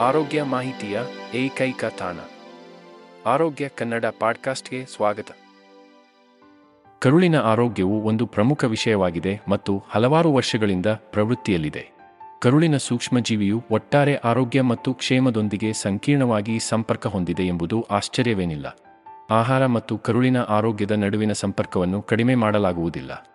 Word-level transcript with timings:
ಆರೋಗ್ಯ 0.00 0.42
ಮಾಹಿತಿಯ 0.42 1.00
ಏಕೈಕ 1.34 1.84
ತಾಣ. 1.98 2.16
ಆರೋಗ್ಯ 3.26 3.68
ಕನ್ನಡ 3.68 4.04
ಪಾಡ್ಕಾಸ್ಟ್ಗೆ 4.20 4.84
ಸ್ವಾಗತ. 4.84 5.26
ಕರುಳಿನ 6.98 7.36
ಆರೋಗ್ಯವು 7.36 8.02
ಒಂದು 8.02 8.26
ಪ್ರಮುಖ 8.26 8.64
ವಿಷಯವಾಗಿದೆ 8.64 9.40
ಮತ್ತು 9.48 9.82
ಹಲವಾರು 9.88 10.32
ವರ್ಷಗಳಿಂದ 10.32 10.86
ಪ್ರವೃತ್ತಿಯಲ್ಲಿದೆ. 10.86 11.90
ಕರುಳಿನ 12.40 12.76
ಸೂಕ್ಷ್ಮಜೀವಿಯು 12.76 13.62
ಒಟ್ಟಾರೆ 13.70 14.14
ಆರೋಗ್ಯ 14.14 14.62
ಮತ್ತು 14.62 14.94
ಕ್ಷೇಮದೊಂದಿಗೆ 14.94 15.72
ಸಂಕೀರ್ಣವಾಗಿ 15.72 16.58
ಸಂಪರ್ಕ 16.58 17.06
ಹೊಂದಿದೆ 17.06 17.42
ಎಂಬುದು 17.42 17.86
ಆಶ್ಚರ್ಯವೇನಿಲ್ಲ. 17.90 18.78
ಆಹಾರ 19.30 19.66
ಮತ್ತು 19.66 19.98
ಕರುಳಿನ 19.98 20.36
ಆರೋಗ್ಯದ 20.38 20.90
ನಡುವಿನ 20.90 21.32
ಸಂಪರ್ಕವನ್ನು 21.32 22.02
ಕಡಿಮೆ 22.02 22.34
ಮಾಡಲಾಗುವುದಿಲ್ಲ. 22.34 23.28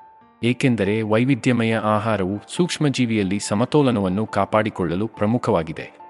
ಏಕೆಂದರೆ 0.43 1.01
ವೈವಿಧ್ಯಮಯ 1.01 1.75
ಆಹಾರವು 1.75 2.39
ಸೂಕ್ಷ್ಮಜೀವಿಯಲ್ಲಿ 2.55 3.39
ಸಮತೋಲನವನ್ನು 3.39 4.25
ಕಾಪಾಡಿಕೊಳ್ಳಲು 4.25 5.07
ಪ್ರಮುಖವಾಗಿದೆ. 5.07 6.02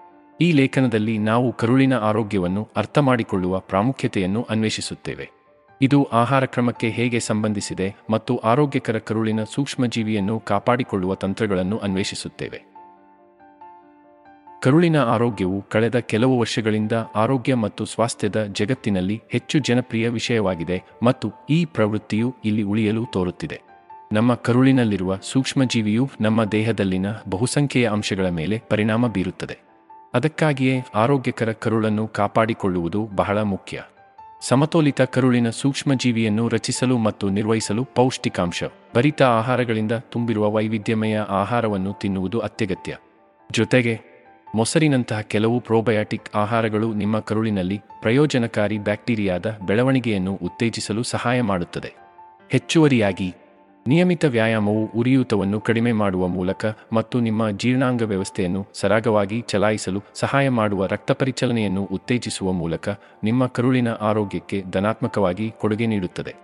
ಈ 0.44 0.52
ಲೇಖನದಲ್ಲಿ 0.52 1.18
ನಾವು 1.18 1.54
ಕರುಳಿನ 1.54 1.94
ಆರೋಗ್ಯವನ್ನು 1.94 2.70
ಅರ್ಥಮಾಡಿಕೊಳ್ಳುವ 2.78 3.60
ಪ್ರಾಮುಖ್ಯತೆಯನ್ನು 3.60 4.44
ಅನ್ವೇಷಿಸುತ್ತೇವೆ. 4.50 5.30
ಇದು 5.82 6.04
ಆಹಾರ 6.04 6.46
ಕ್ರಮಕ್ಕೆ 6.46 6.90
ಹೇಗೆ 6.90 7.20
ಸಂಬಂಧಿಸಿದೆ 7.20 7.96
ಮತ್ತು 8.10 8.38
ಆರೋಗ್ಯಕರ 8.38 8.98
ಕರುಳಿನ 8.98 9.44
ಸೂಕ್ಷ್ಮಜೀವಿಯನ್ನು 9.44 10.40
ಕಾಪಾಡಿಕೊಳ್ಳುವ 10.40 11.16
ತಂತ್ರಗಳನ್ನು 11.16 11.78
ಅನ್ವೇಷಿಸುತ್ತೇವೆ. 11.78 12.64
ಕರುಳಿನ 14.62 14.98
ಆರೋಗ್ಯವು 14.98 15.62
ಕಳೆದ 15.70 16.00
ಕೆಲವು 16.00 16.40
ವರ್ಷಗಳಿಂದ 16.40 16.92
ಆರೋಗ್ಯ 17.16 17.56
ಮತ್ತು 17.56 17.86
ಸ್ವಾಸ್ಥ್ಯದ 17.86 18.46
ಜಗತ್ತಿನಲ್ಲಿ 18.46 19.22
ಹೆಚ್ಚು 19.32 19.60
ಜನಪ್ರಿಯ 19.60 20.10
ವಿಷಯವಾಗಿದೆ 20.10 20.84
ಮತ್ತು 21.04 21.32
ಈ 21.50 21.66
ಪ್ರವೃತ್ತಿಯು 21.66 22.36
ಇಲ್ಲಿ 22.46 22.62
ಉಳಿಯಲು 22.62 23.06
ತೋರುತ್ತಿದೆ. 23.14 23.62
ನಮ್ಮ 24.14 24.34
ಕರುಳಿನಲ್ಲಿರುವ 24.34 25.18
ಸೂಕ್ಷ್ಮಜೀವಿಯು 25.22 26.10
ನಮ್ಮ 26.22 26.44
ದೇಹದಲ್ಲಿನ 26.44 27.06
ಬಹುಸಂಖ್ಯೆಯ 27.30 27.90
ಅಂಶಗಳ 27.90 28.30
ಮೇಲೆ 28.30 28.62
ಪರಿಣಾಮ 28.70 29.08
ಬೀರುತ್ತದೆ. 29.08 29.73
ಅದಕ್ಕಾಗಿಯೇ 30.14 30.82
ಆರೋಗ್ಯಕರ 30.96 31.52
ಕರುಳನ್ನು 31.52 32.08
ಕಾಪಾಡಿಕೊಳ್ಳುವುದು 32.08 33.10
ಬಹಳ 33.16 33.42
ಮುಖ್ಯ. 33.42 33.84
ಸಮತೋಲಿತ 34.42 35.02
ಕರುಳಿನ 35.02 35.50
ಸೂಕ್ಷ್ಮಜೀವಿಯನ್ನು 35.50 36.48
ರಚಿಸಲು 36.48 36.98
ಮತ್ತು 36.98 37.30
ನಿರ್ವಹಿಸಲು 37.30 37.86
ಪೌಷ್ಟಿಕಾಂಶ, 37.86 38.64
ಭರಿತ 38.96 39.22
ಆಹಾರಗಳಿಂದ 39.22 39.92
ತುಂಬಿರುವ 39.92 40.52
ವೈವಿಧ್ಯಮಯ 40.52 41.20
ಆಹಾರವನ್ನು 41.20 41.94
ತಿನ್ನುವುದು 41.94 42.40
ಅತ್ಯಗತ್ಯ. 42.40 42.98
ಜೊತೆಗೆ, 43.52 44.02
ಮೊಸರಿನಂತಹ 44.56 45.22
ಕೆಲವು 45.22 45.60
ಪ್ರೋಬಯಾಟಿಕ್ 45.60 46.36
ಆಹಾರಗಳು 46.36 46.94
ನಿಮ್ಮ 46.94 47.20
ಕರುಳಿನಲ್ಲಿ 47.20 47.82
ಪ್ರಯೋಜನಕಾರಿ 48.02 48.78
ಬ್ಯಾಕ್ಟೀರಿಯಾದ 48.78 49.58
ಬೆಳವಣಿಗೆಯನ್ನು 49.66 50.34
ಉತ್ತೇಜಿಸಲು 50.34 51.04
ಸಹಾಯ 51.04 51.42
ಮಾಡುತ್ತದೆ. 51.42 51.94
ಹೆಚ್ಚುವರಿಯಾಗಿ 52.50 53.36
ನಿಯಮಿತ 53.88 54.26
ವ್ಯಾಯಾಮವು 54.26 54.90
ಉರಿಯೂತವನ್ನು 54.96 55.60
ಕಡಿಮೆ 55.60 55.92
ಮಾಡುವ 55.92 56.28
ಮೂಲಕ 56.28 56.66
ಮತ್ತು 56.94 57.20
ನಿಮ್ಮ 57.20 57.50
ಜೀರ್ಣಾಂಗ 57.50 58.02
ವ್ಯವಸ್ಥೆಯನ್ನು 58.02 58.68
ಸರಾಗವಾಗಿ 58.74 59.42
ಚಲಾಯಿಸಲು 59.42 60.04
ಸಹಾಯ 60.14 60.50
ಮಾಡುವ 60.50 60.86
ರಕ್ತ 60.86 61.12
ಪರಿಚಲನೆಯನ್ನು 61.12 61.84
ಉತ್ತೇಜಿಸುವ 61.84 62.52
ಮೂಲಕ 62.52 62.90
ನಿಮ್ಮ 63.24 63.48
ಕರುಳಿನ 63.48 63.88
ಆರೋಗ್ಯಕ್ಕೆ 63.88 64.64
ಧನಾತ್ಮಕವಾಗಿ 64.72 65.52
ಕೊಡುಗೆ 65.52 65.86
ನೀಡುತ್ತದೆ. 65.86 66.36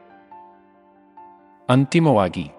ಅಂತಿಮವಾಗಿ, 1.70 2.50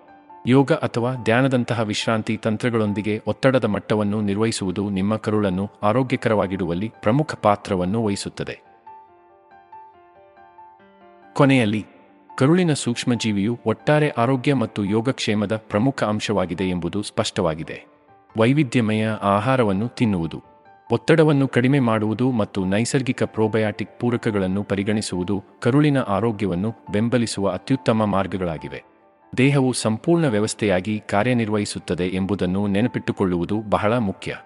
ಯೋಗ 0.47 0.73
ಅಥವಾ 0.73 1.15
ಧ್ಯಾನದಂತಹ 1.15 1.81
ವಿಶ್ರಾಂತಿ 1.81 2.37
ತಂತ್ರಗಳೊಂದಿಗೆ 2.37 3.23
ಒತ್ತಡದ 3.27 3.65
ಮಟ್ಟವನ್ನು 3.65 4.21
ನಿರ್ವಹಿಸುವುದು 4.21 4.91
ನಿಮ್ಮ 4.91 5.17
ಕರುಳನ್ನು 5.17 5.71
ಆರೋಗ್ಯಕರವಾಗಿಡುವಲ್ಲಿ 5.83 6.93
ಪ್ರಮುಖ 7.03 7.35
ಪಾತ್ರವನ್ನು 7.43 8.05
ವಹಿಸುತ್ತದೆ. 8.05 8.61
ಕೊನೆಯಲ್ಲಿ 11.33 11.87
ಕರುಳಿನ 12.37 12.73
ಸೂಕ್ಷ್ಮಜೀವಿಯು 12.73 13.59
ಒಟ್ಟಾರೆ 13.67 14.09
ಆರೋಗ್ಯ 14.09 14.55
ಮತ್ತು 14.55 14.85
ಯೋಗಕ್ಷೇಮದ 14.85 15.57
ಪ್ರಮುಖ 15.57 16.05
ಅಂಶವಾಗಿದೆ 16.05 16.65
ಎಂಬುದು 16.65 17.03
ಸ್ಪಷ್ಟವಾಗಿದೆ. 17.03 17.87
ವೈವಿಧ್ಯಮಯ 18.39 19.09
ಆಹಾರವನ್ನು 19.09 19.89
ತಿನ್ನುವುದು, 19.89 20.43
ಒತ್ತಡವನ್ನು 20.93 21.49
ಕಡಿಮೆ 21.49 21.81
ಮಾಡುವುದು 21.81 22.31
ಮತ್ತು 22.31 22.65
ನೈಸರ್ಗಿಕ 22.65 23.23
ಪ್ರೋಬಯಾಟಿಕ್ 23.23 24.01
ಪೂರಕಗಳನ್ನು 24.01 24.63
ಪರಿಗಣಿಸುವುದು 24.63 25.45
ಕರುಳಿನ 25.61 25.99
ಆರೋಗ್ಯವನ್ನು 25.99 26.75
ಬೆಂಬಲಿಸುವ 26.93 27.51
ಅತ್ಯುತ್ತಮ 27.51 28.05
ಮಾರ್ಗಗಳಾಗಿವೆ. 28.05 28.85
ದೇಹವು 29.37 29.73
ಸಂಪೂರ್ಣ 29.73 30.25
ವ್ಯವಸ್ಥೆಯಾಗಿ 30.25 31.03
ಕಾರ್ಯನಿರ್ವಹಿಸುತ್ತದೆ 31.07 32.07
ಎಂಬುದನ್ನು 32.07 32.67
ನೆನಪಿಟ್ಟುಕೊಳ್ಳುವುದು 32.67 33.63
ಬಹಳ 33.71 33.99
ಮುಖ್ಯ. 33.99 34.37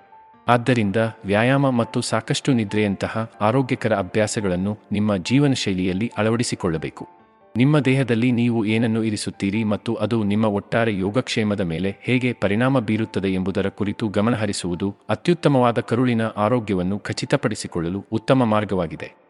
ಆದ್ದರಿಂದ 0.48 0.96
ವ್ಯಾಯಾಮ 1.24 1.70
ಮತ್ತು 1.70 2.00
ಸಾಕಷ್ಟು 2.00 2.52
ನಿದ್ರೆಯಂತಹ 2.52 3.30
ಆರೋಗ್ಯಕರ 3.40 3.96
ಅಭ್ಯಾಸಗಳನ್ನು 3.96 4.78
ನಿಮ್ಮ 4.92 5.16
ಜೀವನ 5.16 5.52
ಶೈಲಿಯಲ್ಲಿ 5.52 6.12
ಅಳವಡಿಸಿಕೊಳ್ಳಬೇಕು. 6.18 7.23
ನಿಮ್ಮ 7.56 7.78
ದೇಹದಲ್ಲಿ 7.78 8.32
ನೀವು 8.32 8.64
ಏನನ್ನು 8.64 9.02
ಇರಿಸುತ್ತೀರಿ 9.02 9.64
ಮತ್ತು 9.64 9.94
ಅದು 9.94 10.24
ನಿಮ್ಮ 10.24 10.44
ಒಟ್ಟಾರೆ 10.44 10.98
ಯೋಗಕ್ಷೇಮದ 10.98 11.60
ಮೇಲೆ 11.60 11.96
ಹೇಗೆ 12.02 12.32
ಪರಿಣಾಮ 12.32 12.78
ಬೀರುತ್ತದೆ 12.78 13.30
ಎಂಬುದರ 13.32 13.68
ಕುರಿತು 13.68 14.08
ಗಮನಹರಿಸುವುದು 14.08 14.94
ಅತ್ಯುತ್ತಮವಾದ 15.08 15.80
ಕರುಳಿನ 15.80 16.22
ಆರೋಗ್ಯವನ್ನು 16.36 16.98
ಖಚಿತಪಡಿಸಿಕೊಳ್ಳಲು 16.98 18.04
ಉತ್ತಮ 18.12 18.44
ಮಾರ್ಗವಾಗಿದೆ. 18.44 19.23